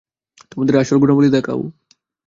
[0.51, 1.61] তোমাদের আসল গুণাবলী দেখাও।